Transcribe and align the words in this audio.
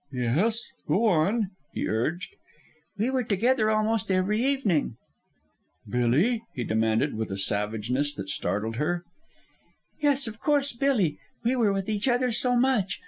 "Yes, 0.11 0.63
go 0.87 1.05
on," 1.05 1.51
he 1.75 1.87
urged. 1.87 2.33
"We 2.97 3.11
were 3.11 3.23
together 3.23 3.69
almost 3.69 4.09
every 4.09 4.43
evening." 4.43 4.95
"Billy?" 5.87 6.41
he 6.55 6.63
demanded, 6.63 7.13
with 7.13 7.29
a 7.29 7.37
savageness 7.37 8.11
that 8.15 8.27
startled 8.29 8.77
her. 8.77 9.03
"Yes, 10.01 10.25
of 10.25 10.39
course, 10.39 10.73
Billy. 10.73 11.19
We 11.43 11.55
were 11.55 11.71
with 11.71 11.87
each 11.87 12.07
other 12.07 12.31
so 12.31 12.55
much... 12.55 12.99